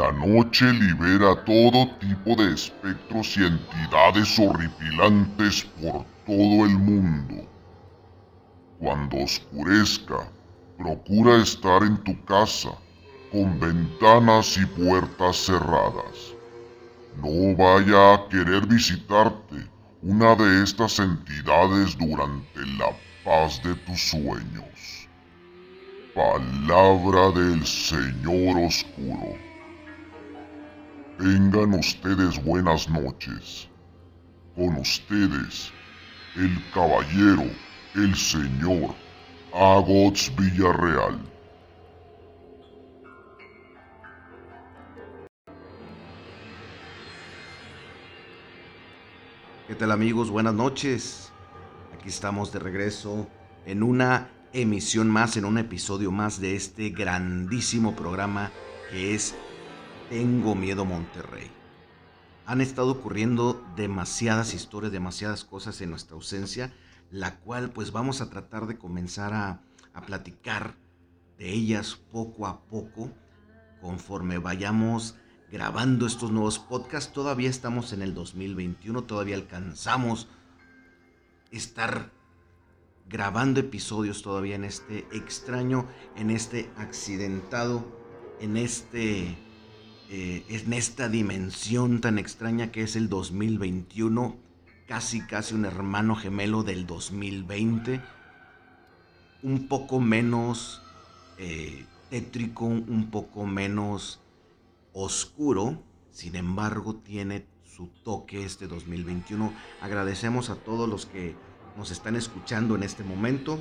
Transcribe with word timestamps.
La 0.00 0.12
noche 0.12 0.72
libera 0.72 1.36
todo 1.44 1.86
tipo 1.98 2.34
de 2.34 2.54
espectros 2.54 3.36
y 3.36 3.44
entidades 3.44 4.38
horripilantes 4.38 5.64
por 5.78 6.06
todo 6.24 6.64
el 6.64 6.78
mundo. 6.78 7.46
Cuando 8.78 9.18
oscurezca, 9.18 10.26
procura 10.78 11.42
estar 11.42 11.82
en 11.82 11.98
tu 11.98 12.14
casa, 12.24 12.70
con 13.30 13.60
ventanas 13.60 14.56
y 14.56 14.64
puertas 14.64 15.36
cerradas. 15.36 16.34
No 17.22 17.54
vaya 17.54 18.14
a 18.14 18.28
querer 18.30 18.66
visitarte 18.66 19.68
una 20.00 20.34
de 20.34 20.62
estas 20.64 20.98
entidades 20.98 21.98
durante 21.98 22.60
la 22.78 22.90
paz 23.22 23.62
de 23.62 23.74
tus 23.74 24.00
sueños. 24.00 25.08
Palabra 26.14 27.32
del 27.38 27.66
Señor 27.66 28.64
Oscuro. 28.64 29.49
Tengan 31.20 31.74
ustedes 31.74 32.42
buenas 32.42 32.88
noches. 32.88 33.68
Con 34.56 34.78
ustedes, 34.78 35.70
el 36.34 36.58
caballero, 36.72 37.44
el 37.94 38.14
señor, 38.16 38.94
Agots 39.52 40.34
Villarreal. 40.34 41.20
¿Qué 49.68 49.74
tal 49.74 49.92
amigos? 49.92 50.30
Buenas 50.30 50.54
noches. 50.54 51.30
Aquí 51.92 52.08
estamos 52.08 52.50
de 52.50 52.60
regreso 52.60 53.28
en 53.66 53.82
una 53.82 54.30
emisión 54.54 55.10
más, 55.10 55.36
en 55.36 55.44
un 55.44 55.58
episodio 55.58 56.10
más 56.10 56.40
de 56.40 56.56
este 56.56 56.88
grandísimo 56.88 57.94
programa 57.94 58.50
que 58.90 59.14
es 59.14 59.34
Tengo 60.10 60.56
Miedo 60.56 60.84
Monterrey. 60.84 61.48
Han 62.44 62.60
estado 62.60 62.90
ocurriendo 62.90 63.64
demasiadas 63.76 64.54
historias, 64.54 64.90
demasiadas 64.90 65.44
cosas 65.44 65.80
en 65.82 65.90
nuestra 65.90 66.16
ausencia, 66.16 66.72
la 67.12 67.38
cual 67.38 67.70
pues 67.70 67.92
vamos 67.92 68.20
a 68.20 68.28
tratar 68.28 68.66
de 68.66 68.76
comenzar 68.76 69.32
a, 69.32 69.62
a 69.94 70.02
platicar 70.02 70.74
de 71.38 71.52
ellas 71.52 71.94
poco 72.10 72.48
a 72.48 72.64
poco 72.64 73.12
conforme 73.80 74.38
vayamos 74.38 75.14
grabando 75.48 76.08
estos 76.08 76.32
nuevos 76.32 76.58
podcasts. 76.58 77.12
Todavía 77.12 77.48
estamos 77.48 77.92
en 77.92 78.02
el 78.02 78.12
2021, 78.12 79.04
todavía 79.04 79.36
alcanzamos 79.36 80.26
estar 81.52 82.10
grabando 83.08 83.60
episodios 83.60 84.22
todavía 84.22 84.56
en 84.56 84.64
este 84.64 85.06
extraño, 85.12 85.86
en 86.16 86.30
este 86.30 86.68
accidentado, 86.76 87.84
en 88.40 88.56
este 88.56 89.38
eh, 90.12 90.44
en 90.48 90.72
esta 90.72 91.08
dimensión 91.08 92.00
tan 92.00 92.18
extraña 92.18 92.72
que 92.72 92.82
es 92.82 92.96
el 92.96 93.08
2021, 93.08 94.36
casi 94.88 95.20
casi 95.20 95.54
un 95.54 95.64
hermano 95.64 96.16
gemelo 96.16 96.64
del 96.64 96.84
2020, 96.84 98.00
un 99.44 99.68
poco 99.68 100.00
menos 100.00 100.82
eh, 101.38 101.86
tétrico, 102.10 102.64
un 102.64 103.08
poco 103.12 103.46
menos 103.46 104.18
oscuro, 104.92 105.80
sin 106.10 106.34
embargo 106.34 106.96
tiene 106.96 107.46
su 107.64 107.86
toque 108.02 108.44
este 108.44 108.66
2021. 108.66 109.52
Agradecemos 109.80 110.50
a 110.50 110.56
todos 110.56 110.88
los 110.88 111.06
que 111.06 111.36
nos 111.76 111.92
están 111.92 112.16
escuchando 112.16 112.74
en 112.74 112.82
este 112.82 113.04
momento. 113.04 113.60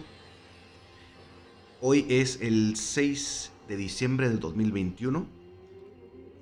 Hoy 1.80 2.08
es 2.10 2.40
el 2.42 2.76
6 2.76 3.52
de 3.68 3.78
diciembre 3.78 4.30
del 4.30 4.40
2021. 4.40 5.39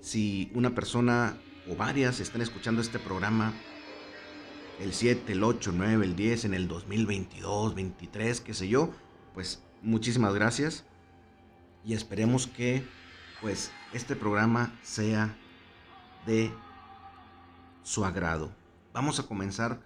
Si 0.01 0.51
una 0.53 0.75
persona 0.75 1.37
o 1.69 1.75
varias 1.75 2.19
están 2.19 2.41
escuchando 2.41 2.81
este 2.81 2.99
programa 2.99 3.53
el 4.79 4.93
7, 4.93 5.31
el 5.33 5.43
8, 5.43 5.71
el 5.71 5.77
9, 5.77 6.05
el 6.05 6.15
10 6.15 6.45
en 6.45 6.53
el 6.53 6.67
2022, 6.67 7.75
23, 7.75 8.41
qué 8.41 8.53
sé 8.53 8.67
yo, 8.67 8.91
pues 9.33 9.63
muchísimas 9.81 10.33
gracias 10.33 10.85
y 11.83 11.93
esperemos 11.93 12.47
que 12.47 12.83
pues 13.41 13.71
este 13.93 14.15
programa 14.15 14.73
sea 14.83 15.35
de 16.25 16.51
su 17.83 18.05
agrado. 18.05 18.51
Vamos 18.93 19.19
a 19.19 19.23
comenzar 19.23 19.81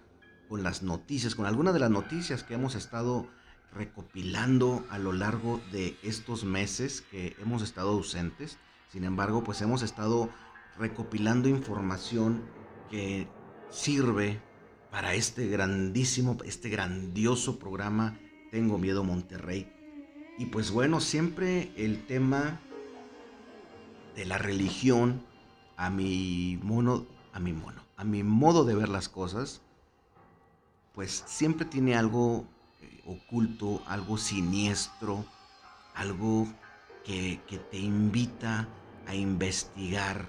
con 0.48 0.62
las 0.62 0.82
noticias, 0.82 1.34
con 1.34 1.46
algunas 1.46 1.74
de 1.74 1.80
las 1.80 1.90
noticias 1.90 2.42
que 2.42 2.54
hemos 2.54 2.74
estado 2.74 3.28
recopilando 3.74 4.84
a 4.90 4.98
lo 4.98 5.12
largo 5.12 5.60
de 5.70 5.96
estos 6.02 6.44
meses 6.44 7.00
que 7.00 7.36
hemos 7.40 7.62
estado 7.62 7.90
ausentes. 7.90 8.58
Sin 8.92 9.04
embargo, 9.04 9.42
pues 9.42 9.62
hemos 9.62 9.80
estado 9.80 10.28
recopilando 10.76 11.48
información 11.48 12.42
que 12.90 13.26
sirve 13.70 14.38
para 14.90 15.14
este 15.14 15.46
grandísimo, 15.46 16.36
este 16.44 16.68
grandioso 16.68 17.58
programa 17.58 18.18
Tengo 18.50 18.76
Miedo 18.76 19.02
Monterrey. 19.02 19.72
Y 20.36 20.46
pues 20.46 20.70
bueno, 20.70 21.00
siempre 21.00 21.72
el 21.74 22.04
tema 22.04 22.60
de 24.14 24.26
la 24.26 24.36
religión 24.36 25.24
a 25.78 25.88
mi 25.88 26.60
mono, 26.62 27.06
a 27.32 27.40
mi 27.40 27.54
mono, 27.54 27.80
a 27.96 28.04
mi 28.04 28.22
modo 28.22 28.66
de 28.66 28.74
ver 28.74 28.90
las 28.90 29.08
cosas, 29.08 29.62
pues 30.94 31.24
siempre 31.26 31.64
tiene 31.64 31.96
algo 31.96 32.44
eh, 32.82 33.02
oculto, 33.06 33.82
algo 33.86 34.18
siniestro, 34.18 35.24
algo 35.94 36.46
que, 37.02 37.40
te 37.70 37.78
invita 37.78 38.60
a 38.60 38.81
investigar. 39.10 40.28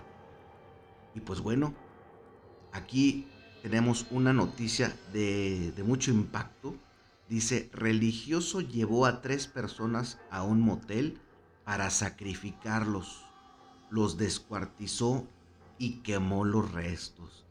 Y 1.15 1.19
pues 1.19 1.39
bueno, 1.39 1.73
aquí 2.71 3.27
tenemos 3.61 4.07
una 4.11 4.33
noticia 4.33 4.95
de, 5.11 5.71
de 5.75 5.83
mucho 5.83 6.11
impacto. 6.11 6.75
Dice, 7.29 7.69
religioso 7.73 8.61
llevó 8.61 9.05
a 9.05 9.21
tres 9.21 9.47
personas 9.47 10.19
a 10.29 10.43
un 10.43 10.61
motel 10.61 11.19
para 11.63 11.89
sacrificarlos 11.89 13.23
los 13.93 14.17
descuartizó 14.17 15.27
y 15.77 15.97
quemó 16.01 16.45
los 16.45 16.71
restos. 16.71 17.45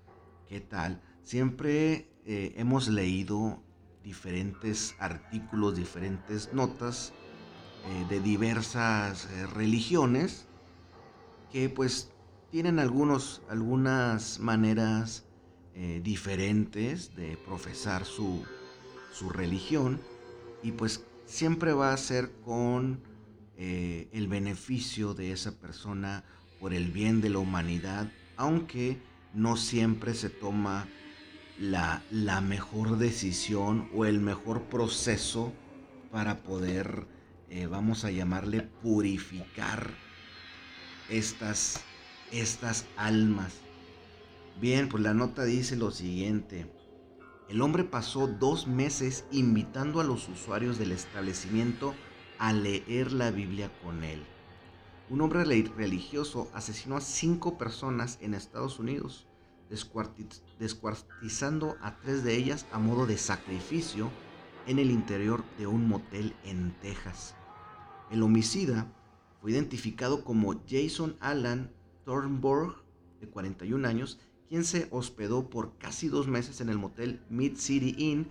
¿Qué 0.48 0.60
tal? 0.60 1.00
Siempre 1.22 2.08
eh, 2.26 2.54
hemos 2.56 2.88
leído 2.88 3.62
diferentes 4.02 4.96
artículos, 4.98 5.76
diferentes 5.76 6.52
notas 6.52 7.12
eh, 7.86 8.06
de 8.10 8.20
diversas 8.20 9.26
eh, 9.26 9.46
religiones 9.46 10.48
que 11.52 11.68
pues 11.68 12.10
tienen 12.50 12.78
algunos, 12.78 13.42
algunas 13.48 14.40
maneras 14.40 15.24
diferentes 16.02 17.16
de 17.16 17.38
profesar 17.38 18.04
su, 18.04 18.44
su 19.12 19.30
religión 19.30 20.00
y 20.62 20.72
pues 20.72 21.04
siempre 21.26 21.72
va 21.72 21.92
a 21.92 21.96
ser 21.96 22.30
con 22.44 23.00
eh, 23.56 24.08
el 24.12 24.28
beneficio 24.28 25.14
de 25.14 25.32
esa 25.32 25.52
persona 25.52 26.24
por 26.60 26.72
el 26.72 26.90
bien 26.90 27.20
de 27.20 27.30
la 27.30 27.38
humanidad, 27.38 28.10
aunque 28.36 28.98
no 29.34 29.56
siempre 29.56 30.14
se 30.14 30.30
toma 30.30 30.88
la, 31.58 32.02
la 32.10 32.40
mejor 32.40 32.98
decisión 32.98 33.88
o 33.94 34.04
el 34.04 34.20
mejor 34.20 34.62
proceso 34.64 35.52
para 36.10 36.42
poder, 36.42 37.06
eh, 37.50 37.66
vamos 37.66 38.04
a 38.04 38.10
llamarle, 38.10 38.62
purificar 38.82 39.90
estas, 41.12 41.82
estas 42.30 42.86
almas. 42.96 43.52
Bien, 44.60 44.88
pues 44.88 45.02
la 45.02 45.14
nota 45.14 45.44
dice 45.44 45.76
lo 45.76 45.90
siguiente. 45.90 46.66
El 47.48 47.60
hombre 47.60 47.84
pasó 47.84 48.26
dos 48.26 48.66
meses 48.66 49.26
invitando 49.30 50.00
a 50.00 50.04
los 50.04 50.28
usuarios 50.28 50.78
del 50.78 50.92
establecimiento 50.92 51.94
a 52.38 52.52
leer 52.52 53.12
la 53.12 53.30
Biblia 53.30 53.70
con 53.82 54.04
él. 54.04 54.24
Un 55.10 55.20
hombre 55.20 55.44
religioso 55.44 56.50
asesinó 56.54 56.96
a 56.96 57.02
cinco 57.02 57.58
personas 57.58 58.16
en 58.22 58.32
Estados 58.32 58.78
Unidos, 58.78 59.26
descuartizando 60.58 61.76
a 61.82 61.98
tres 61.98 62.24
de 62.24 62.36
ellas 62.36 62.66
a 62.72 62.78
modo 62.78 63.04
de 63.04 63.18
sacrificio 63.18 64.10
en 64.66 64.78
el 64.78 64.90
interior 64.90 65.44
de 65.58 65.66
un 65.66 65.88
motel 65.88 66.34
en 66.44 66.72
Texas. 66.80 67.34
El 68.10 68.22
homicida 68.22 68.86
fue 69.42 69.50
identificado 69.50 70.24
como 70.24 70.62
Jason 70.68 71.16
Alan 71.18 71.68
Thornburg, 72.04 72.76
de 73.20 73.26
41 73.28 73.88
años, 73.88 74.20
quien 74.48 74.64
se 74.64 74.86
hospedó 74.92 75.50
por 75.50 75.76
casi 75.78 76.06
dos 76.06 76.28
meses 76.28 76.60
en 76.60 76.68
el 76.68 76.78
motel 76.78 77.20
Mid 77.28 77.56
City 77.56 77.94
Inn 77.98 78.30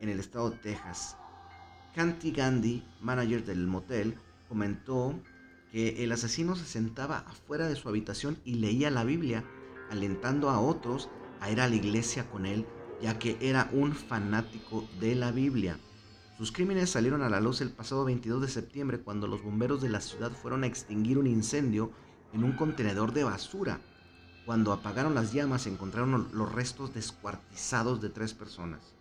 en 0.00 0.08
el 0.08 0.18
estado 0.18 0.50
de 0.50 0.56
Texas. 0.56 1.18
Kanti 1.94 2.30
Gandhi, 2.32 2.82
manager 3.02 3.44
del 3.44 3.66
motel, 3.66 4.16
comentó 4.48 5.20
que 5.70 6.02
el 6.02 6.12
asesino 6.12 6.56
se 6.56 6.64
sentaba 6.64 7.18
afuera 7.28 7.68
de 7.68 7.76
su 7.76 7.88
habitación 7.90 8.38
y 8.46 8.54
leía 8.54 8.90
la 8.90 9.04
Biblia, 9.04 9.44
alentando 9.90 10.48
a 10.48 10.58
otros 10.58 11.10
a 11.40 11.50
ir 11.50 11.60
a 11.60 11.68
la 11.68 11.74
iglesia 11.74 12.30
con 12.30 12.46
él, 12.46 12.66
ya 13.02 13.18
que 13.18 13.36
era 13.42 13.68
un 13.72 13.92
fanático 13.92 14.88
de 15.00 15.16
la 15.16 15.32
Biblia. 15.32 15.78
Sus 16.42 16.50
crímenes 16.50 16.90
salieron 16.90 17.22
a 17.22 17.28
la 17.28 17.38
luz 17.38 17.60
el 17.60 17.70
pasado 17.70 18.04
22 18.04 18.42
de 18.42 18.48
septiembre 18.48 18.98
cuando 18.98 19.28
los 19.28 19.44
bomberos 19.44 19.80
de 19.80 19.88
la 19.88 20.00
ciudad 20.00 20.32
fueron 20.32 20.64
a 20.64 20.66
extinguir 20.66 21.16
un 21.16 21.28
incendio 21.28 21.92
en 22.32 22.42
un 22.42 22.54
contenedor 22.54 23.12
de 23.12 23.22
basura. 23.22 23.80
Cuando 24.44 24.72
apagaron 24.72 25.14
las 25.14 25.32
llamas 25.32 25.68
encontraron 25.68 26.30
los 26.32 26.52
restos 26.52 26.92
descuartizados 26.92 28.00
de 28.00 28.10
tres 28.10 28.34
personas. 28.34 28.96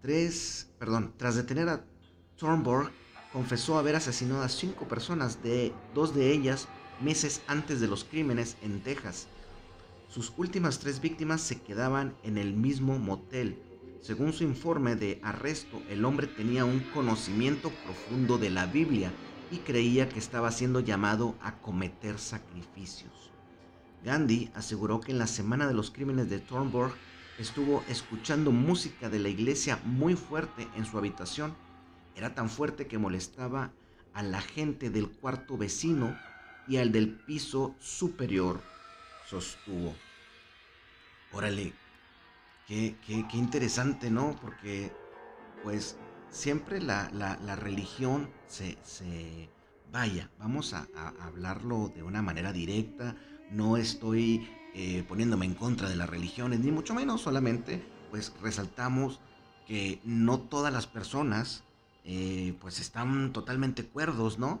Tres, 0.00 0.70
perdón, 0.78 1.12
tras 1.18 1.36
detener 1.36 1.68
a 1.68 1.84
Thornburg, 2.38 2.90
confesó 3.30 3.78
haber 3.78 3.96
asesinado 3.96 4.40
a 4.40 4.48
cinco 4.48 4.88
personas, 4.88 5.42
de, 5.42 5.74
dos 5.94 6.14
de 6.14 6.32
ellas 6.32 6.66
meses 7.02 7.42
antes 7.46 7.82
de 7.82 7.88
los 7.88 8.04
crímenes 8.04 8.56
en 8.62 8.80
Texas. 8.82 9.26
Sus 10.08 10.32
últimas 10.38 10.78
tres 10.78 11.02
víctimas 11.02 11.42
se 11.42 11.60
quedaban 11.60 12.14
en 12.22 12.38
el 12.38 12.54
mismo 12.54 12.98
motel. 12.98 13.58
Según 14.04 14.34
su 14.34 14.44
informe 14.44 14.96
de 14.96 15.18
arresto, 15.22 15.82
el 15.88 16.04
hombre 16.04 16.26
tenía 16.26 16.66
un 16.66 16.80
conocimiento 16.92 17.70
profundo 17.86 18.36
de 18.36 18.50
la 18.50 18.66
Biblia 18.66 19.10
y 19.50 19.60
creía 19.60 20.10
que 20.10 20.18
estaba 20.18 20.50
siendo 20.50 20.80
llamado 20.80 21.34
a 21.40 21.54
cometer 21.62 22.18
sacrificios. 22.18 23.30
Gandhi 24.04 24.50
aseguró 24.54 25.00
que 25.00 25.12
en 25.12 25.18
la 25.18 25.26
semana 25.26 25.66
de 25.66 25.72
los 25.72 25.90
crímenes 25.90 26.28
de 26.28 26.38
Thornburg 26.38 26.92
estuvo 27.38 27.82
escuchando 27.88 28.52
música 28.52 29.08
de 29.08 29.20
la 29.20 29.30
iglesia 29.30 29.80
muy 29.86 30.16
fuerte 30.16 30.68
en 30.76 30.84
su 30.84 30.98
habitación. 30.98 31.54
Era 32.14 32.34
tan 32.34 32.50
fuerte 32.50 32.86
que 32.86 32.98
molestaba 32.98 33.72
a 34.12 34.22
la 34.22 34.42
gente 34.42 34.90
del 34.90 35.08
cuarto 35.08 35.56
vecino 35.56 36.14
y 36.68 36.76
al 36.76 36.92
del 36.92 37.08
piso 37.08 37.74
superior, 37.80 38.60
sostuvo. 39.30 39.94
Órale, 41.32 41.72
qué, 42.66 42.96
qué, 43.06 43.36
interesante, 43.36 44.10
¿no? 44.10 44.36
Porque, 44.40 44.92
pues, 45.62 45.98
siempre 46.30 46.80
la, 46.80 47.10
la, 47.12 47.56
religión 47.56 48.30
se, 48.46 48.78
se, 48.82 49.48
Vaya, 49.92 50.28
vamos 50.40 50.74
a, 50.74 50.88
hablarlo 51.20 51.92
de 51.94 52.02
una 52.02 52.20
manera 52.20 52.52
directa. 52.52 53.14
No 53.50 53.76
estoy 53.76 54.48
eh, 54.74 55.04
poniéndome 55.06 55.46
en 55.46 55.54
contra 55.54 55.88
de 55.88 55.94
las 55.94 56.10
religiones, 56.10 56.60
ni 56.60 56.72
mucho 56.72 56.94
menos, 56.94 57.20
solamente 57.20 57.84
pues 58.10 58.32
resaltamos 58.42 59.20
que 59.66 60.00
no 60.04 60.40
todas 60.40 60.72
las 60.72 60.86
personas 60.86 61.62
eh, 62.04 62.56
pues 62.60 62.80
están 62.80 63.32
totalmente 63.32 63.84
cuerdos, 63.86 64.38
¿no? 64.38 64.60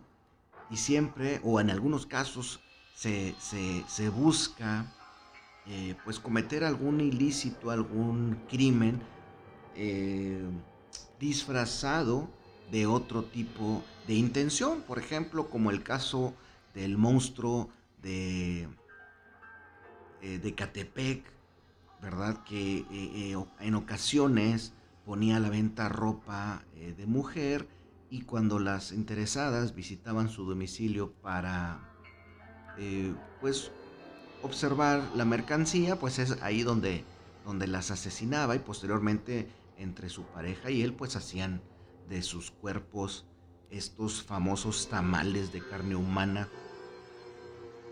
y 0.70 0.76
siempre, 0.76 1.40
o 1.44 1.60
en 1.60 1.70
algunos 1.70 2.06
casos, 2.06 2.60
se, 2.94 3.34
busca 4.10 4.92
eh, 5.66 5.94
pues 6.04 6.18
cometer 6.18 6.62
algún 6.62 7.00
ilícito, 7.00 7.70
algún 7.70 8.38
crimen 8.50 9.00
eh, 9.74 10.44
disfrazado 11.18 12.28
de 12.70 12.86
otro 12.86 13.24
tipo 13.24 13.82
de 14.06 14.14
intención, 14.14 14.82
por 14.82 14.98
ejemplo, 14.98 15.48
como 15.48 15.70
el 15.70 15.82
caso 15.82 16.34
del 16.74 16.98
monstruo 16.98 17.70
de, 18.02 18.68
eh, 20.20 20.38
de 20.38 20.54
Catepec, 20.54 21.24
¿verdad? 22.02 22.44
Que 22.44 22.84
en 23.60 23.74
ocasiones 23.74 24.74
ponía 25.06 25.38
a 25.38 25.40
la 25.40 25.48
venta 25.48 25.88
ropa 25.88 26.62
de 26.74 27.06
mujer 27.06 27.66
y 28.10 28.22
cuando 28.22 28.58
las 28.58 28.92
interesadas 28.92 29.74
visitaban 29.74 30.28
su 30.28 30.44
domicilio 30.44 31.12
para 31.22 31.80
pues 33.40 33.70
observar 34.44 35.02
la 35.14 35.24
mercancía, 35.24 35.98
pues 35.98 36.18
es 36.18 36.42
ahí 36.42 36.62
donde, 36.62 37.04
donde 37.44 37.66
las 37.66 37.90
asesinaba 37.90 38.54
y 38.54 38.60
posteriormente 38.60 39.48
entre 39.78 40.08
su 40.08 40.22
pareja 40.24 40.70
y 40.70 40.82
él 40.82 40.92
pues 40.92 41.16
hacían 41.16 41.62
de 42.08 42.22
sus 42.22 42.50
cuerpos 42.50 43.26
estos 43.70 44.22
famosos 44.22 44.88
tamales 44.88 45.52
de 45.52 45.60
carne 45.60 45.96
humana. 45.96 46.48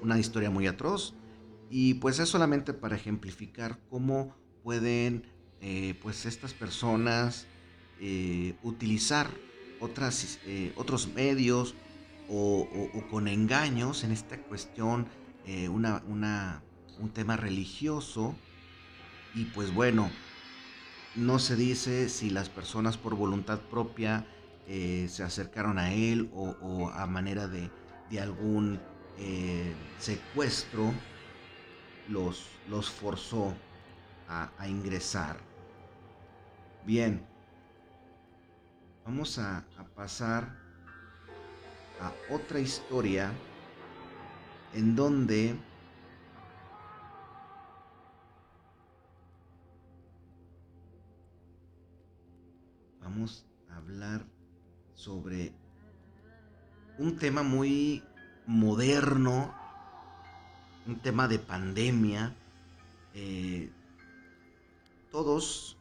Una 0.03 0.19
historia 0.19 0.51
muy 0.51 0.67
atroz 0.67 1.15
y 1.71 1.95
pues 1.95 2.19
es 2.19 2.29
solamente 2.29 2.75
para 2.75 2.97
ejemplificar 2.97 3.79
cómo 3.89 4.37
pueden 4.63 5.25
eh, 5.61 5.99
pues 6.03 6.27
estas 6.27 6.53
personas 6.55 7.47
eh, 8.01 8.55
utilizar 8.63 9.31
otras, 9.81 10.39
eh, 10.47 10.73
otros 10.77 11.09
medios 11.15 11.75
o, 12.29 12.67
con 13.11 13.29
engaños 13.29 14.05
en 14.05 14.13
esta 14.13 14.39
cuestión, 14.39 15.07
eh, 15.47 15.69
una, 15.69 16.03
un 16.99 17.11
tema 17.11 17.37
religioso. 17.37 18.35
Y 19.35 19.47
pues 19.47 19.73
bueno, 19.73 20.11
no 21.15 21.39
se 21.39 21.57
dice 21.57 22.09
si 22.09 22.31
las 22.31 22.49
personas 22.49 22.99
por 22.99 23.15
voluntad 23.15 23.61
propia 23.61 24.27
eh, 24.69 25.07
se 25.09 25.23
acercaron 25.23 25.79
a 25.79 25.93
él 25.93 26.31
o, 26.35 26.91
a 26.91 27.07
manera 27.07 27.49
de, 27.49 27.71
de 28.11 28.21
algún 28.21 28.81
secuestro 29.99 30.93
los, 32.09 32.49
los 32.69 32.91
forzó 32.91 33.55
a 34.29 34.67
ingresar. 34.67 35.37
Bien, 36.85 37.25
vamos 39.05 39.39
a, 39.39 39.65
pasar 39.95 40.57
a 42.01 42.13
otra 42.33 42.59
historia 42.59 43.33
en 44.75 44.97
donde 44.97 45.55
vamos 53.01 53.47
a 53.71 53.77
hablar 53.77 54.25
sobre 54.95 55.53
un 56.99 57.17
tema 57.17 57.43
muy 57.43 58.03
moderno, 58.47 59.55
un 60.87 60.97
tema 61.01 61.29
de 61.29 61.39
pandemia. 61.39 62.35
Eh, 63.15 63.71
todos 65.11 65.77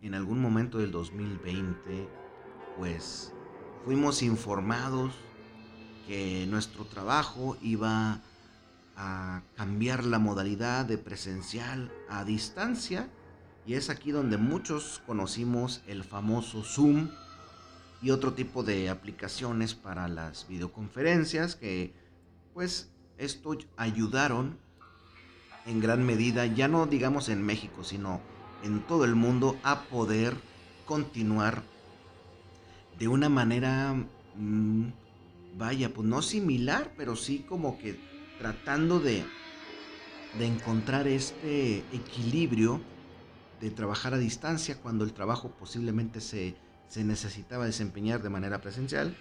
en 0.00 0.14
algún 0.14 0.40
momento 0.40 0.78
del 0.78 0.90
2020, 0.92 2.08
pues 2.78 3.34
fuimos 3.84 4.22
informados 4.22 5.12
que 6.06 6.46
nuestro 6.48 6.84
trabajo 6.84 7.56
iba 7.62 8.20
a 8.96 9.42
cambiar 9.56 10.04
la 10.04 10.18
modalidad 10.18 10.86
de 10.86 10.98
presencial 10.98 11.92
a 12.08 12.24
distancia 12.24 13.08
y 13.66 13.74
es 13.74 13.90
aquí 13.90 14.12
donde 14.12 14.38
muchos 14.38 15.02
conocimos 15.06 15.82
el 15.86 16.04
famoso 16.04 16.62
Zoom 16.62 17.10
y 18.00 18.10
otro 18.10 18.34
tipo 18.34 18.62
de 18.62 18.88
aplicaciones 18.88 19.74
para 19.74 20.08
las 20.08 20.46
videoconferencias 20.48 21.56
que 21.56 21.92
pues 22.54 22.90
esto 23.18 23.56
ayudaron 23.76 24.58
en 25.66 25.80
gran 25.80 26.06
medida, 26.06 26.46
ya 26.46 26.68
no 26.68 26.86
digamos 26.86 27.28
en 27.28 27.42
México, 27.42 27.82
sino 27.82 28.20
en 28.62 28.80
todo 28.86 29.04
el 29.04 29.14
mundo 29.14 29.58
a 29.62 29.82
poder 29.82 30.36
continuar 30.86 31.62
de 32.98 33.08
una 33.08 33.28
manera, 33.28 33.94
mm, 34.36 34.86
vaya, 35.56 35.92
pues 35.92 36.06
no 36.06 36.22
similar, 36.22 36.92
pero 36.96 37.16
sí 37.16 37.44
como 37.48 37.78
que 37.78 37.98
tratando 38.38 39.00
de, 39.00 39.24
de 40.38 40.46
encontrar 40.46 41.08
este 41.08 41.78
equilibrio 41.92 42.80
de 43.60 43.70
trabajar 43.70 44.12
a 44.14 44.18
distancia 44.18 44.76
cuando 44.76 45.04
el 45.04 45.12
trabajo 45.12 45.50
posiblemente 45.50 46.20
se, 46.20 46.54
se 46.88 47.04
necesitaba 47.04 47.64
desempeñar 47.64 48.22
de 48.22 48.28
manera 48.28 48.60
presencial. 48.60 49.16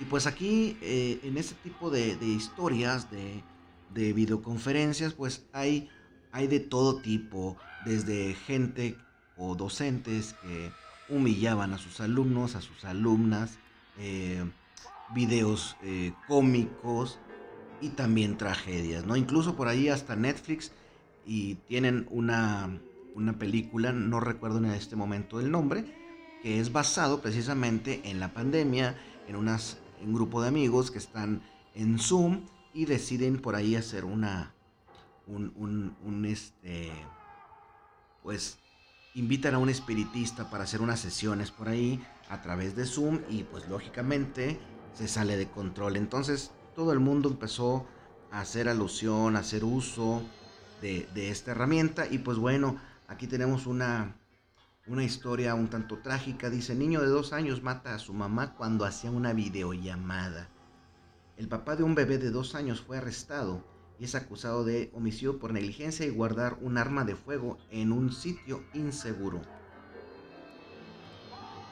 Y 0.00 0.04
pues 0.04 0.26
aquí, 0.26 0.76
eh, 0.82 1.20
en 1.22 1.38
este 1.38 1.54
tipo 1.62 1.90
de, 1.90 2.16
de 2.16 2.26
historias, 2.26 3.10
de, 3.10 3.42
de 3.94 4.12
videoconferencias, 4.12 5.14
pues 5.14 5.44
hay 5.52 5.88
hay 6.32 6.46
de 6.46 6.60
todo 6.60 6.96
tipo, 6.96 7.56
desde 7.84 8.34
gente 8.34 8.96
o 9.36 9.54
docentes 9.54 10.34
que 10.42 10.72
humillaban 11.08 11.74
a 11.74 11.78
sus 11.78 12.00
alumnos, 12.00 12.56
a 12.56 12.62
sus 12.62 12.84
alumnas, 12.84 13.58
eh, 13.98 14.42
videos 15.14 15.76
eh, 15.82 16.12
cómicos 16.28 17.18
y 17.80 17.90
también 17.90 18.36
tragedias, 18.36 19.04
¿no? 19.04 19.16
Incluso 19.16 19.56
por 19.56 19.68
ahí 19.68 19.88
hasta 19.88 20.16
Netflix 20.16 20.72
y 21.26 21.56
tienen 21.66 22.06
una, 22.10 22.80
una 23.14 23.38
película, 23.38 23.92
no 23.92 24.20
recuerdo 24.20 24.58
en 24.58 24.66
este 24.66 24.96
momento 24.96 25.40
el 25.40 25.50
nombre, 25.50 25.84
que 26.42 26.60
es 26.60 26.72
basado 26.72 27.20
precisamente 27.20 28.00
en 28.04 28.20
la 28.20 28.32
pandemia, 28.32 28.96
en 29.28 29.36
unas, 29.36 29.78
un 30.02 30.14
grupo 30.14 30.42
de 30.42 30.48
amigos 30.48 30.90
que 30.90 30.98
están 30.98 31.42
en 31.74 31.98
Zoom 31.98 32.46
y 32.74 32.86
deciden 32.86 33.38
por 33.38 33.54
ahí 33.54 33.76
hacer 33.76 34.04
una, 34.04 34.54
un, 35.26 35.94
un, 36.02 36.24
este, 36.24 36.90
pues 38.22 38.58
invitan 39.14 39.54
a 39.54 39.58
un 39.58 39.68
espiritista 39.68 40.50
para 40.50 40.64
hacer 40.64 40.80
unas 40.80 41.00
sesiones 41.00 41.50
por 41.50 41.68
ahí 41.68 42.02
a 42.28 42.40
través 42.40 42.74
de 42.74 42.86
Zoom 42.86 43.20
y 43.28 43.42
pues 43.44 43.68
lógicamente 43.68 44.58
se 44.94 45.08
sale 45.08 45.36
de 45.36 45.48
control. 45.48 45.96
Entonces 45.96 46.50
todo 46.74 46.92
el 46.92 47.00
mundo 47.00 47.28
empezó 47.28 47.86
a 48.30 48.40
hacer 48.40 48.68
alusión, 48.68 49.36
a 49.36 49.40
hacer 49.40 49.64
uso 49.64 50.22
de, 50.80 51.08
de 51.14 51.30
esta 51.30 51.52
herramienta 51.52 52.06
y 52.10 52.18
pues 52.18 52.38
bueno, 52.38 52.78
aquí 53.08 53.26
tenemos 53.26 53.66
una, 53.66 54.16
una 54.86 55.04
historia 55.04 55.54
un 55.54 55.68
tanto 55.68 55.98
trágica. 55.98 56.50
Dice, 56.50 56.74
niño 56.74 57.00
de 57.00 57.08
dos 57.08 57.32
años 57.32 57.62
mata 57.62 57.94
a 57.94 57.98
su 57.98 58.12
mamá 58.12 58.54
cuando 58.54 58.84
hacía 58.84 59.10
una 59.10 59.32
videollamada. 59.32 60.48
El 61.36 61.48
papá 61.48 61.76
de 61.76 61.82
un 61.82 61.94
bebé 61.94 62.18
de 62.18 62.30
dos 62.30 62.54
años 62.54 62.80
fue 62.80 62.98
arrestado 62.98 63.64
y 63.98 64.04
es 64.04 64.14
acusado 64.14 64.64
de 64.64 64.90
homicidio 64.94 65.38
por 65.38 65.52
negligencia 65.52 66.04
y 66.06 66.10
guardar 66.10 66.58
un 66.60 66.76
arma 66.76 67.04
de 67.04 67.16
fuego 67.16 67.58
en 67.70 67.92
un 67.92 68.12
sitio 68.12 68.64
inseguro. 68.74 69.40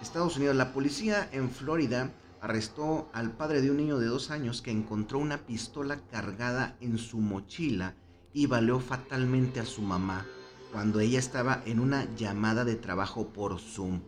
Estados 0.00 0.36
Unidos, 0.36 0.56
la 0.56 0.72
policía 0.72 1.28
en 1.32 1.50
Florida 1.50 2.10
arrestó 2.40 3.08
al 3.12 3.32
padre 3.32 3.60
de 3.60 3.70
un 3.70 3.76
niño 3.76 3.98
de 3.98 4.06
dos 4.06 4.30
años 4.30 4.62
que 4.62 4.70
encontró 4.70 5.18
una 5.18 5.38
pistola 5.38 6.00
cargada 6.10 6.76
en 6.80 6.98
su 6.98 7.18
mochila 7.18 7.94
y 8.32 8.46
valió 8.46 8.80
fatalmente 8.80 9.60
a 9.60 9.66
su 9.66 9.82
mamá 9.82 10.26
cuando 10.72 11.00
ella 11.00 11.18
estaba 11.18 11.62
en 11.66 11.80
una 11.80 12.06
llamada 12.14 12.64
de 12.64 12.76
trabajo 12.76 13.28
por 13.28 13.58
Zoom. 13.58 14.00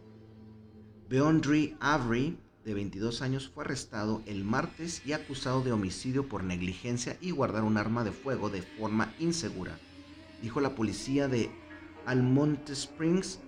Beondre 1.09 1.77
Avery, 1.81 2.39
de 2.65 2.75
22 2.75 3.21
años, 3.23 3.51
fue 3.53 3.65
arrestado 3.65 4.23
el 4.27 4.45
martes 4.45 5.03
y 5.05 5.12
acusado 5.12 5.62
de 5.62 5.73
homicidio 5.73 6.29
por 6.29 6.45
negligencia 6.45 7.17
y 7.21 7.33
guardar 7.33 7.65
un 7.65 7.77
arma 7.77 8.05
de 8.05 8.12
fuego 8.12 8.49
de 8.49 8.62
forma 8.62 9.12
insegura, 9.19 9.79
dijo 10.41 10.61
la 10.61 10.75
policía 10.75 11.29
de 11.29 11.51
Almonte 12.07 12.73
Springs. 12.73 13.41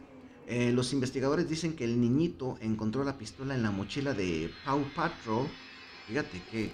Eh, 0.47 0.73
los 0.73 0.93
investigadores 0.93 1.49
dicen 1.49 1.75
que 1.75 1.85
el 1.85 2.01
niñito 2.01 2.59
encontró 2.61 3.03
la 3.03 3.17
pistola 3.17 3.55
en 3.55 3.63
la 3.63 3.71
mochila 3.71 4.13
de 4.13 4.51
Paw 4.65 4.85
Patrol. 4.95 5.47
Fíjate 6.07 6.43
qué, 6.51 6.71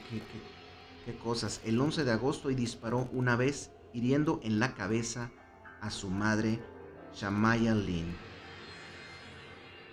qué 1.04 1.16
cosas. 1.18 1.60
El 1.64 1.80
11 1.80 2.04
de 2.04 2.10
agosto 2.10 2.50
y 2.50 2.54
disparó 2.54 3.08
una 3.12 3.36
vez, 3.36 3.70
hiriendo 3.92 4.40
en 4.42 4.58
la 4.58 4.74
cabeza 4.74 5.30
a 5.80 5.90
su 5.90 6.10
madre, 6.10 6.60
Shamaya 7.14 7.74
Lynn. 7.74 8.14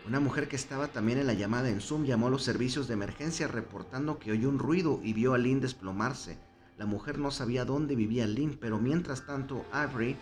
Una 0.07 0.19
mujer 0.22 0.48
que 0.48 0.55
estaba 0.55 0.88
también 0.88 1.19
en 1.19 1.27
la 1.27 1.34
llamada 1.34 1.69
en 1.69 1.81
Zoom 1.81 2.05
llamó 2.05 2.27
a 2.27 2.29
los 2.29 2.43
servicios 2.43 2.88
de 2.88 2.93
emergencia 2.93 3.48
reportando 3.48 4.19
que 4.19 4.31
oyó 4.31 4.48
un 4.48 4.57
ruido 4.57 5.01
y 5.03 5.13
vio 5.13 5.34
a 5.34 5.38
Lynn 5.38 5.60
desplomarse. 5.60 6.38
La 6.77 6.86
mujer 6.86 7.19
no 7.19 7.29
sabía 7.29 7.65
dónde 7.65 7.96
vivía 7.96 8.25
Lynn, 8.25 8.57
pero 8.60 8.79
mientras 8.79 9.25
tanto 9.25 9.65
Avery 9.72 10.15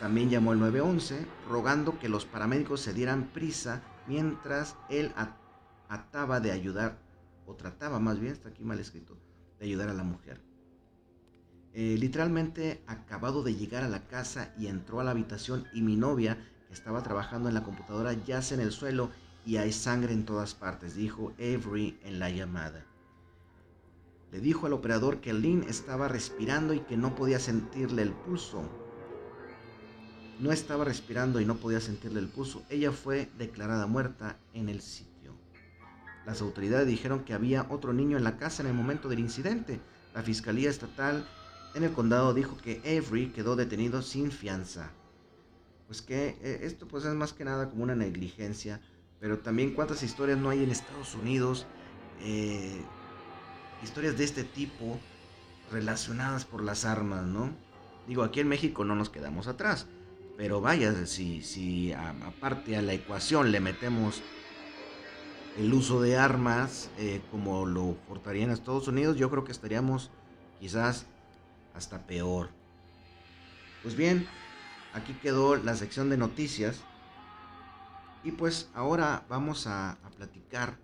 también 0.00 0.30
llamó 0.30 0.52
al 0.52 0.60
911 0.60 1.26
rogando 1.48 1.98
que 1.98 2.08
los 2.08 2.24
paramédicos 2.24 2.80
se 2.80 2.92
dieran 2.92 3.28
prisa 3.32 3.82
mientras 4.06 4.76
él 4.88 5.12
ataba 5.88 6.40
de 6.40 6.52
ayudar, 6.52 6.98
o 7.46 7.54
trataba 7.54 7.98
más 7.98 8.20
bien, 8.20 8.32
está 8.32 8.50
aquí 8.50 8.64
mal 8.64 8.78
escrito, 8.78 9.16
de 9.58 9.66
ayudar 9.66 9.88
a 9.88 9.94
la 9.94 10.04
mujer. 10.04 10.40
Eh, 11.72 11.96
literalmente 11.98 12.82
acabado 12.86 13.42
de 13.42 13.54
llegar 13.54 13.84
a 13.84 13.88
la 13.88 14.06
casa 14.06 14.54
y 14.58 14.66
entró 14.66 15.00
a 15.00 15.04
la 15.04 15.10
habitación 15.10 15.66
y 15.72 15.82
mi 15.82 15.96
novia, 15.96 16.38
que 16.68 16.74
estaba 16.74 17.02
trabajando 17.02 17.48
en 17.48 17.54
la 17.54 17.62
computadora, 17.62 18.12
yace 18.12 18.54
en 18.54 18.60
el 18.60 18.72
suelo 18.72 19.10
y 19.44 19.58
hay 19.58 19.72
sangre 19.72 20.12
en 20.12 20.24
todas 20.24 20.54
partes, 20.54 20.94
dijo 20.94 21.32
Avery 21.38 21.98
en 22.02 22.18
la 22.18 22.30
llamada. 22.30 22.84
Le 24.32 24.40
dijo 24.40 24.66
al 24.66 24.72
operador 24.72 25.20
que 25.20 25.32
Lynn 25.32 25.64
estaba 25.68 26.08
respirando 26.08 26.74
y 26.74 26.80
que 26.80 26.96
no 26.96 27.14
podía 27.14 27.38
sentirle 27.38 28.02
el 28.02 28.12
pulso. 28.12 28.85
No 30.38 30.52
estaba 30.52 30.84
respirando 30.84 31.40
y 31.40 31.46
no 31.46 31.56
podía 31.56 31.80
sentirle 31.80 32.20
el 32.20 32.28
pulso. 32.28 32.62
Ella 32.68 32.92
fue 32.92 33.30
declarada 33.38 33.86
muerta 33.86 34.36
en 34.52 34.68
el 34.68 34.82
sitio. 34.82 35.34
Las 36.26 36.42
autoridades 36.42 36.86
dijeron 36.86 37.24
que 37.24 37.32
había 37.32 37.66
otro 37.70 37.92
niño 37.92 38.16
en 38.16 38.24
la 38.24 38.36
casa 38.36 38.62
en 38.62 38.68
el 38.68 38.74
momento 38.74 39.08
del 39.08 39.20
incidente. 39.20 39.80
La 40.14 40.22
Fiscalía 40.22 40.68
Estatal 40.68 41.26
en 41.74 41.84
el 41.84 41.92
condado 41.92 42.34
dijo 42.34 42.56
que 42.56 42.80
Avery 42.80 43.28
quedó 43.28 43.56
detenido 43.56 44.02
sin 44.02 44.30
fianza. 44.30 44.90
Pues 45.86 46.02
que 46.02 46.36
eh, 46.42 46.60
esto 46.62 46.88
pues 46.88 47.04
es 47.04 47.14
más 47.14 47.32
que 47.32 47.44
nada 47.44 47.70
como 47.70 47.84
una 47.84 47.94
negligencia, 47.94 48.80
pero 49.20 49.38
también 49.38 49.72
cuántas 49.72 50.02
historias 50.02 50.38
no 50.38 50.50
hay 50.50 50.64
en 50.64 50.70
Estados 50.70 51.14
Unidos, 51.14 51.66
eh, 52.20 52.82
historias 53.82 54.18
de 54.18 54.24
este 54.24 54.44
tipo 54.44 54.98
relacionadas 55.70 56.44
por 56.44 56.62
las 56.62 56.84
armas, 56.84 57.24
¿no? 57.24 57.50
Digo, 58.08 58.22
aquí 58.22 58.40
en 58.40 58.48
México 58.48 58.84
no 58.84 58.94
nos 58.94 59.10
quedamos 59.10 59.46
atrás, 59.46 59.86
pero 60.36 60.60
vaya, 60.60 61.06
si, 61.06 61.42
si 61.42 61.92
aparte 61.92 62.76
a 62.76 62.82
la 62.82 62.92
ecuación 62.92 63.52
le 63.52 63.60
metemos 63.60 64.22
el 65.56 65.72
uso 65.72 66.02
de 66.02 66.18
armas 66.18 66.90
eh, 66.98 67.22
como 67.30 67.64
lo 67.64 67.94
portaría 68.06 68.44
en 68.44 68.50
Estados 68.50 68.88
Unidos, 68.88 69.16
yo 69.16 69.30
creo 69.30 69.44
que 69.44 69.52
estaríamos 69.52 70.10
quizás 70.60 71.06
hasta 71.74 72.06
peor. 72.06 72.50
Pues 73.82 73.96
bien, 73.96 74.26
aquí 74.92 75.14
quedó 75.14 75.56
la 75.56 75.74
sección 75.74 76.10
de 76.10 76.18
noticias. 76.18 76.82
Y 78.24 78.32
pues 78.32 78.68
ahora 78.74 79.24
vamos 79.28 79.66
a, 79.66 79.98
platicar 80.16 80.76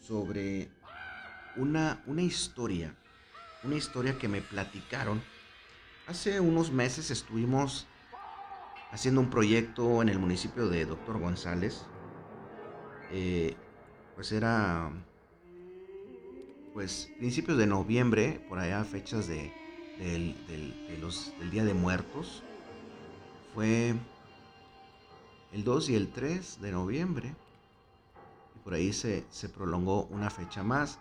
sobre 0.00 0.70
una, 1.56 2.02
una 2.06 2.22
historia. 2.22 2.94
Una 3.64 3.76
historia 3.76 4.18
que 4.18 4.28
me 4.28 4.40
platicaron. 4.40 5.22
Hace 6.06 6.38
unos 6.38 6.70
meses 6.70 7.10
estuvimos 7.10 7.86
haciendo 8.90 9.20
un 9.20 9.30
proyecto 9.30 10.02
en 10.02 10.08
el 10.08 10.18
municipio 10.18 10.68
de 10.68 10.86
Doctor 10.86 11.18
González. 11.18 11.86
Eh, 13.12 13.56
pues 14.14 14.32
era 14.32 14.90
pues 16.72 17.10
principios 17.18 17.56
de 17.56 17.66
noviembre, 17.66 18.44
por 18.48 18.58
allá 18.58 18.84
fechas 18.84 19.26
de, 19.28 19.52
del, 19.98 21.50
Día 21.50 21.64
de 21.64 21.74
Muertos 21.74 22.42
fue 23.54 23.94
el 25.52 25.64
2 25.64 25.88
y 25.88 25.94
el 25.96 26.12
3 26.12 26.60
de 26.60 26.72
noviembre. 26.72 27.34
Y 28.54 28.58
por 28.58 28.74
ahí 28.74 28.92
se, 28.92 29.24
prolongó 29.54 30.04
una 30.10 30.28
fecha 30.28 30.62
más. 30.62 30.98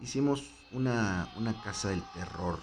Hicimos 0.00 0.48
una, 0.70 1.28
casa 1.64 1.88
del 1.88 2.02
terror. 2.14 2.60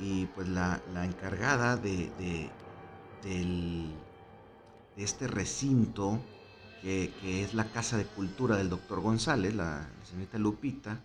Y 0.00 0.26
pues 0.26 0.48
la, 0.48 0.80
encargada 1.04 1.76
de, 1.76 2.50
de, 3.22 3.86
este 4.96 5.26
recinto, 5.26 6.20
que, 6.82 7.12
es 7.22 7.54
la 7.54 7.64
Casa 7.66 7.96
de 7.96 8.04
Cultura 8.04 8.56
del 8.56 8.68
doctor 8.68 9.00
González, 9.00 9.54
la 9.54 9.88
señorita 10.04 10.38
Lupita, 10.38 11.00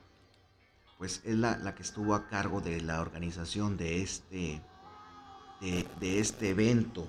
pues 0.98 1.22
es 1.24 1.36
la, 1.36 1.76
que 1.76 1.84
estuvo 1.84 2.16
a 2.16 2.28
cargo 2.28 2.62
de 2.62 2.82
la 2.82 3.02
organización 3.02 3.78
de 3.78 4.02
este, 4.02 4.62
de, 5.62 6.20
este 6.20 6.50
evento. 6.50 7.08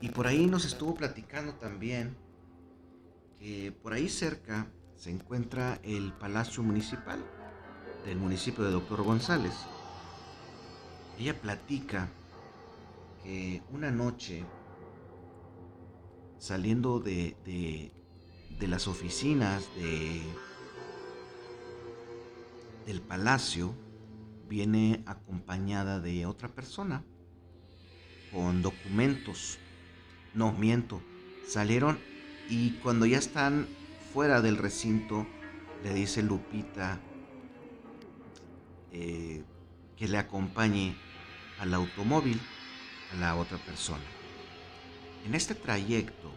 Y 0.00 0.10
por 0.10 0.26
ahí 0.26 0.46
nos 0.46 0.64
estuvo 0.64 0.94
platicando 0.94 1.54
también 1.54 2.16
que 3.38 3.72
por 3.82 3.94
ahí 3.94 4.08
cerca 4.08 4.66
se 4.96 5.10
encuentra 5.10 5.80
el 5.82 6.12
Palacio 6.12 6.62
Municipal 6.62 7.18
del 8.04 8.18
municipio 8.18 8.64
de 8.64 8.70
Doctor 8.70 9.02
González. 9.02 9.54
Ella 11.18 11.38
platica 11.38 12.08
que 13.22 13.62
una 13.70 13.90
noche, 13.90 14.44
saliendo 16.38 17.00
de, 17.00 17.36
de 18.58 18.68
las 18.68 18.88
oficinas 18.88 19.64
de 19.76 20.22
del 22.86 23.00
palacio 23.00 23.72
viene 24.48 25.04
acompañada 25.06 26.00
de 26.00 26.26
otra 26.26 26.48
persona 26.48 27.04
con 28.32 28.62
documentos. 28.62 29.58
No, 30.34 30.52
miento. 30.52 31.00
Salieron 31.46 32.00
y 32.48 32.72
cuando 32.82 33.06
ya 33.06 33.18
están 33.18 33.68
fuera 34.12 34.40
del 34.40 34.56
recinto, 34.56 35.26
le 35.84 35.94
dice 35.94 36.22
Lupita 36.22 37.00
eh, 38.92 39.44
que 39.96 40.08
le 40.08 40.18
acompañe 40.18 40.96
al 41.60 41.74
automóvil 41.74 42.40
la 43.18 43.36
otra 43.36 43.58
persona. 43.58 44.04
En 45.26 45.34
este 45.34 45.54
trayecto 45.54 46.30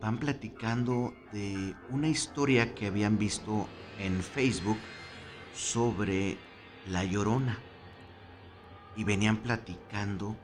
van 0.00 0.18
platicando 0.18 1.14
de 1.32 1.74
una 1.90 2.08
historia 2.08 2.74
que 2.74 2.86
habían 2.86 3.18
visto 3.18 3.66
en 3.98 4.22
Facebook 4.22 4.78
sobre 5.54 6.36
La 6.88 7.04
Llorona 7.04 7.58
y 8.96 9.04
venían 9.04 9.38
platicando 9.38 10.36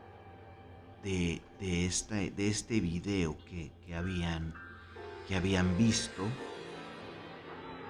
de, 1.02 1.42
de, 1.58 2.32
de 2.34 2.48
este 2.48 2.80
video 2.80 3.36
que, 3.46 3.72
habían, 3.94 4.54
que 5.28 5.36
habían 5.36 5.76
visto. 5.76 6.26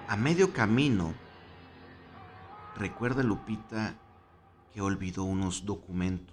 A 0.07 0.17
medio 0.17 0.51
camino, 0.51 1.13
recuerda 2.75 3.23
Lupita 3.23 3.95
que 4.73 4.81
olvidó 4.81 5.23
unos 5.23 5.65
documentos, 5.65 6.32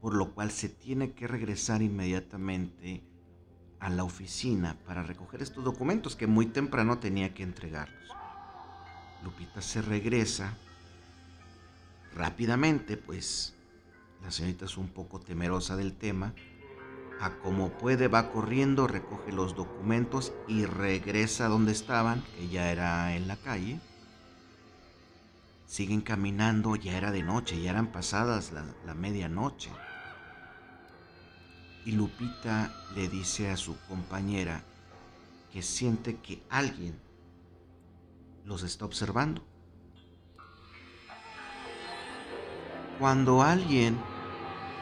por 0.00 0.14
lo 0.14 0.32
cual 0.32 0.50
se 0.50 0.68
tiene 0.68 1.12
que 1.12 1.26
regresar 1.26 1.82
inmediatamente 1.82 3.02
a 3.80 3.90
la 3.90 4.04
oficina 4.04 4.76
para 4.86 5.02
recoger 5.02 5.42
estos 5.42 5.64
documentos 5.64 6.16
que 6.16 6.26
muy 6.26 6.46
temprano 6.46 6.98
tenía 6.98 7.34
que 7.34 7.42
entregarlos. 7.42 8.10
Lupita 9.22 9.60
se 9.60 9.82
regresa 9.82 10.54
rápidamente, 12.14 12.96
pues 12.96 13.54
la 14.22 14.30
señorita 14.30 14.64
es 14.64 14.76
un 14.76 14.88
poco 14.88 15.20
temerosa 15.20 15.76
del 15.76 15.94
tema 15.94 16.34
A 17.20 17.30
como 17.38 17.70
puede 17.70 18.08
va 18.08 18.30
corriendo, 18.30 18.86
recoge 18.86 19.32
los 19.32 19.54
documentos 19.56 20.32
y 20.48 20.66
regresa 20.66 21.48
donde 21.48 21.72
estaban, 21.72 22.22
que 22.36 22.48
ya 22.48 22.70
era 22.70 23.14
en 23.16 23.26
la 23.26 23.36
calle. 23.36 23.80
Siguen 25.66 26.02
caminando, 26.02 26.76
ya 26.76 26.96
era 26.96 27.10
de 27.10 27.22
noche, 27.22 27.60
ya 27.60 27.70
eran 27.70 27.86
pasadas 27.86 28.52
la, 28.52 28.64
la 28.84 28.94
medianoche. 28.94 29.70
Y 31.86 31.92
Lupita 31.92 32.74
le 32.96 33.08
dice 33.08 33.48
a 33.48 33.56
su 33.56 33.78
compañera 33.86 34.64
que 35.52 35.62
siente 35.62 36.16
que 36.16 36.42
alguien 36.50 36.98
los 38.44 38.64
está 38.64 38.84
observando. 38.84 39.44
Cuando 42.98 43.42
alguien, 43.42 43.96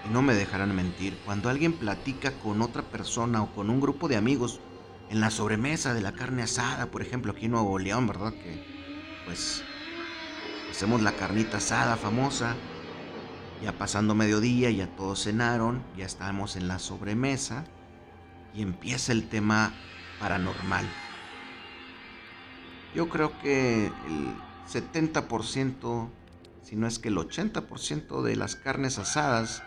y 0.07 0.13
no 0.15 0.23
me 0.23 0.35
dejarán 0.35 0.75
mentir, 0.75 1.19
cuando 1.27 1.51
alguien 1.51 1.75
platica 1.75 2.33
con 2.39 2.63
otra 2.63 2.83
persona 2.83 3.43
o 3.43 3.55
con 3.55 3.69
un 3.69 3.83
grupo 3.83 4.09
de 4.09 4.17
amigos 4.17 4.61
en 5.11 5.21
la 5.21 5.31
sobremesa 5.31 5.93
de 5.93 6.01
la 6.01 6.13
carne 6.13 6.43
asada, 6.43 6.87
por 6.87 7.03
ejemplo, 7.03 7.33
aquí 7.33 7.45
en 7.45 7.51
Nuevo 7.51 7.79
León, 7.79 8.07
¿verdad? 8.07 8.33
Que 8.33 8.65
pues 9.27 9.63
hacemos 10.71 11.03
la 11.03 11.13
carnita 11.13 11.59
asada 11.59 11.99
famosa, 11.99 12.57
ya 13.63 13.73
pasando 13.73 14.15
mediodía, 14.15 14.71
ya 14.71 14.87
todos 14.87 15.25
cenaron, 15.25 15.83
ya 15.97 16.07
estamos 16.07 16.57
en 16.57 16.69
la 16.69 16.79
sobremesa 16.79 17.65
y 18.55 18.63
empieza 18.63 19.13
el 19.13 19.29
tema 19.29 19.73
paranormal. 20.21 20.87
Yo 22.95 23.09
creo 23.09 23.37
que 23.41 23.87
el 23.87 24.35
70%, 24.71 26.09
si 26.63 26.77
no 26.77 26.87
es 26.87 26.99
que 26.99 27.09
el 27.09 27.17
80% 27.17 28.23
de 28.23 28.37
las 28.37 28.57
carnes 28.57 28.99
asadas 28.99 29.63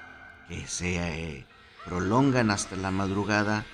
que 0.48 0.66
se 0.66 0.96
eh, 0.96 1.46
prolongan 1.86 2.52
hasta 2.52 2.76
la 2.78 2.92
madrugada, 2.92 3.66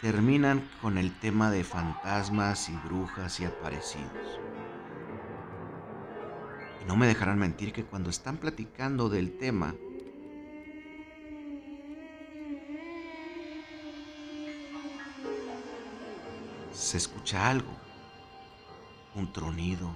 terminan 0.00 0.66
con 0.80 0.96
el 0.96 1.12
tema 1.18 1.50
de 1.50 1.64
fantasmas 1.64 2.70
y 2.70 2.76
brujas 2.88 3.40
y 3.40 3.44
aparecidos. 3.44 4.40
Y 6.82 6.84
no 6.86 6.96
me 6.96 7.06
dejarán 7.06 7.38
mentir 7.38 7.72
que 7.72 7.84
cuando 7.84 8.10
están 8.10 8.38
platicando 8.38 9.08
del 9.08 9.36
tema, 9.38 9.74
se 16.72 16.96
escucha 16.96 17.48
algo 17.48 17.80
un 19.14 19.32
tronido, 19.32 19.90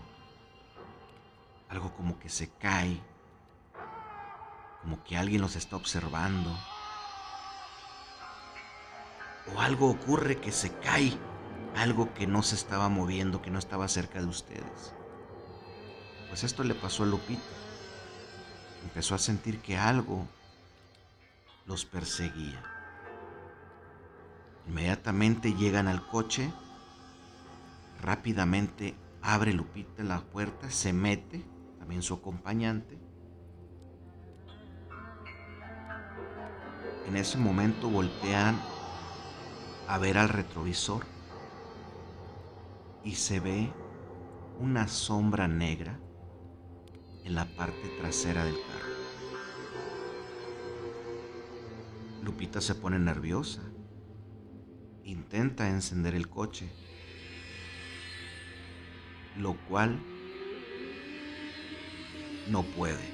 algo 1.68 1.92
como 1.94 2.18
que 2.18 2.28
se 2.28 2.48
cae, 2.48 3.00
como 4.82 5.02
que 5.04 5.16
alguien 5.16 5.40
los 5.40 5.56
está 5.56 5.76
observando. 5.76 6.56
O 9.54 9.60
algo 9.60 9.90
ocurre 9.90 10.40
que 10.40 10.52
se 10.52 10.72
cae, 10.78 11.16
algo 11.76 12.12
que 12.14 12.26
no 12.26 12.42
se 12.42 12.54
estaba 12.54 12.88
moviendo, 12.88 13.42
que 13.42 13.50
no 13.50 13.58
estaba 13.58 13.88
cerca 13.88 14.20
de 14.20 14.26
ustedes. 14.26 14.94
Pues 16.34 16.42
esto 16.42 16.64
le 16.64 16.74
pasó 16.74 17.04
a 17.04 17.06
Lupita. 17.06 17.40
Empezó 18.82 19.14
a 19.14 19.18
sentir 19.18 19.60
que 19.60 19.76
algo 19.76 20.26
los 21.64 21.84
perseguía. 21.84 22.60
Inmediatamente 24.66 25.54
llegan 25.54 25.86
al 25.86 26.04
coche, 26.08 26.52
rápidamente 28.02 28.96
Abre 29.22 29.52
Lupita 29.52 30.02
la 30.02 30.22
puerta, 30.22 30.72
se 30.72 30.92
mete, 30.92 31.44
también 31.78 32.02
su 32.02 32.14
acompañante. 32.14 32.98
En 37.06 37.14
ese 37.14 37.38
momento 37.38 37.88
voltean 37.88 38.60
a 39.86 39.98
ver 39.98 40.18
al 40.18 40.30
retrovisor 40.30 41.06
y 43.04 43.14
se 43.14 43.38
ve 43.38 43.72
una 44.58 44.88
sombra 44.88 45.46
negra 45.46 46.00
en 47.24 47.34
la 47.34 47.46
parte 47.56 47.88
trasera 47.98 48.44
del 48.44 48.54
carro. 48.54 48.94
Lupita 52.22 52.60
se 52.60 52.74
pone 52.74 52.98
nerviosa. 52.98 53.62
Intenta 55.04 55.68
encender 55.68 56.14
el 56.14 56.28
coche 56.28 56.70
lo 59.36 59.54
cual 59.68 59.98
no 62.48 62.62
puede. 62.62 63.12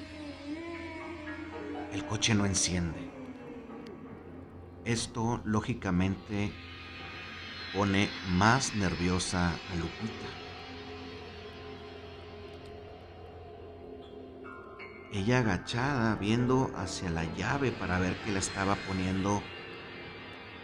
El 1.91 2.05
coche 2.05 2.35
no 2.35 2.45
enciende. 2.45 3.09
Esto 4.85 5.41
lógicamente 5.43 6.51
pone 7.73 8.09
más 8.31 8.75
nerviosa 8.75 9.49
a 9.49 9.75
Lupita. 9.75 10.40
Ella 15.11 15.39
agachada 15.39 16.15
viendo 16.15 16.71
hacia 16.75 17.09
la 17.09 17.25
llave 17.35 17.71
para 17.71 17.99
ver 17.99 18.15
que 18.23 18.31
la 18.31 18.39
estaba 18.39 18.75
poniendo 18.87 19.41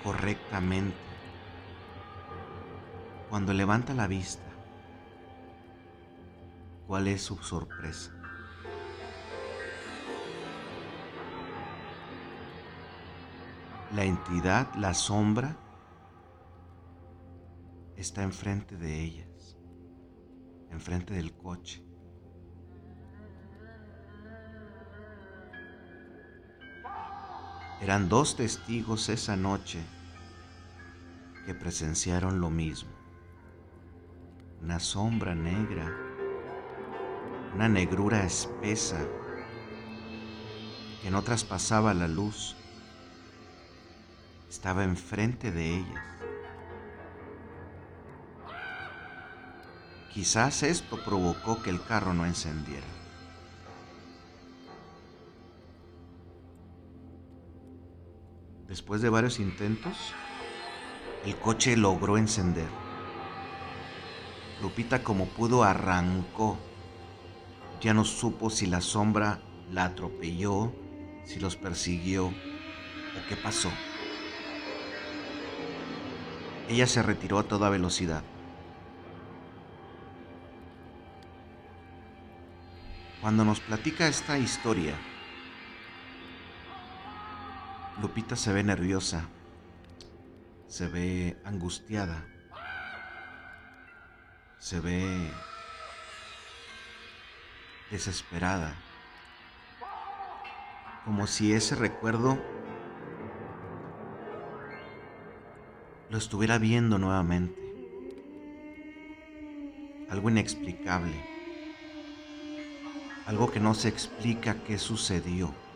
correctamente. 0.04 0.96
Cuando 3.30 3.54
levanta 3.54 3.94
la 3.94 4.08
vista, 4.08 4.48
¿Cuál 6.88 7.10
es 7.10 7.22
su 7.22 7.36
sorpresa? 7.36 8.14
La 13.94 14.06
entidad, 14.06 14.74
la 14.76 14.94
sombra, 14.94 15.58
está 17.98 18.24
enfrente 18.24 18.78
de 18.78 19.04
ellas, 19.04 19.58
enfrente 20.72 21.14
del 21.14 21.36
coche. 21.36 21.87
Eran 27.82 28.10
dos 28.10 28.36
testigos 28.36 29.10
esa 29.10 29.36
noche 29.36 29.80
que 31.46 31.54
presenciaron 31.54 32.42
lo 32.42 32.50
mismo. 32.50 32.90
Una 34.62 34.80
sombra 34.80 35.36
negra 35.36 36.08
una 37.58 37.70
negrura 37.70 38.24
espesa 38.24 39.00
que 41.02 41.10
no 41.10 41.24
traspasaba 41.24 41.96
la 41.96 42.08
luz, 42.08 42.56
estaba 44.48 44.84
enfrente 44.84 45.52
de 45.52 45.78
ellas. 45.78 46.04
Quizás 50.14 50.62
esto 50.62 51.04
provocó 51.04 51.62
que 51.64 51.72
el 51.72 51.84
carro 51.84 52.14
no 52.14 52.28
encendiera. 52.28 52.86
Después 58.78 59.02
de 59.02 59.10
varios 59.10 59.40
intentos, 59.40 59.98
el 61.26 61.36
coche 61.38 61.76
logró 61.76 62.16
encender. 62.16 62.68
Lupita 64.62 65.04
como 65.04 65.26
pudo 65.26 65.64
arrancó 65.64 66.60
ya 67.82 67.96
no 67.96 68.06
supo 68.06 68.52
si 68.52 68.68
la 68.68 68.80
sombra 68.80 69.40
la 69.72 69.86
atropelló, 69.86 70.72
si 71.26 71.40
los 71.40 71.56
persiguió 71.56 72.28
o 72.28 73.28
qué 73.28 73.36
pasó. 73.36 73.72
Ella 76.70 76.86
se 76.86 77.02
retiró 77.02 77.40
a 77.40 77.48
toda 77.48 77.72
velocidad. 77.72 78.22
Cuando 83.22 83.44
nos 83.44 83.60
platica 83.60 84.08
esta 84.08 84.38
historia, 84.38 84.94
Lupita 88.18 88.36
se 88.36 88.52
ve 88.52 88.64
nerviosa, 88.64 89.30
se 90.66 90.88
ve 90.88 91.38
angustiada, 91.46 92.26
se 94.58 94.80
ve 94.80 95.30
desesperada, 97.92 98.74
como 101.06 101.28
si 101.28 101.54
ese 101.54 101.76
recuerdo 101.76 102.40
lo 106.10 106.18
estuviera 106.18 106.58
viendo 106.58 106.98
nuevamente. 106.98 107.62
Algo 110.10 110.32
inexplicable, 110.32 111.24
algo 113.28 113.52
que 113.52 113.60
no 113.60 113.76
se 113.76 113.90
explica 113.90 114.64
qué 114.64 114.80
sucedió. 114.80 115.67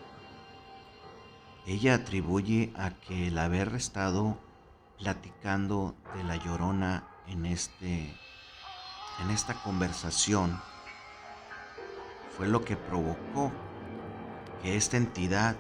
Ella 1.65 1.95
atribuye 1.95 2.73
a 2.75 2.91
que 2.91 3.27
el 3.27 3.37
haber 3.37 3.75
estado 3.75 4.37
platicando 4.97 5.95
de 6.15 6.23
la 6.23 6.35
llorona 6.35 7.07
en 7.27 7.45
este 7.45 8.15
en 9.19 9.29
esta 9.29 9.53
conversación 9.61 10.59
fue 12.35 12.47
lo 12.47 12.65
que 12.65 12.75
provocó 12.75 13.51
que 14.63 14.75
esta 14.75 14.97
entidad 14.97 15.55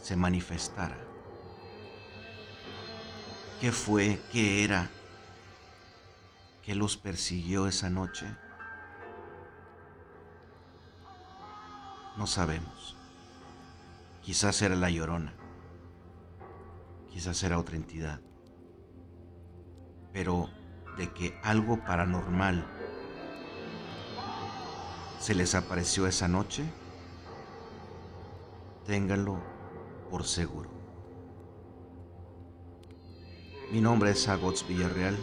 se 0.00 0.14
manifestara. 0.14 0.96
¿Qué 3.60 3.72
fue? 3.72 4.20
¿Qué 4.30 4.62
era? 4.62 4.90
¿Qué 6.62 6.74
los 6.74 6.96
persiguió 6.96 7.66
esa 7.66 7.90
noche? 7.90 8.26
No 12.16 12.26
sabemos. 12.26 12.96
Quizás 14.26 14.60
era 14.60 14.74
la 14.74 14.90
llorona. 14.90 15.32
Quizás 17.08 17.40
era 17.44 17.60
otra 17.60 17.76
entidad. 17.76 18.20
Pero 20.12 20.50
de 20.96 21.12
que 21.12 21.38
algo 21.44 21.78
paranormal 21.84 22.66
se 25.20 25.32
les 25.36 25.54
apareció 25.54 26.08
esa 26.08 26.26
noche, 26.26 26.64
ténganlo 28.84 29.38
por 30.10 30.24
seguro. 30.24 30.70
Mi 33.70 33.80
nombre 33.80 34.10
es 34.10 34.26
Agots 34.26 34.66
Villarreal. 34.66 35.16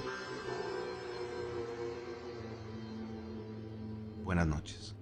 Buenas 4.23 4.47
noches. 4.47 4.95